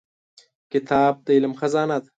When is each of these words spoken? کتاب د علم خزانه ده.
کتاب 0.71 1.13
د 1.25 1.27
علم 1.37 1.53
خزانه 1.59 1.97
ده. 2.01 2.09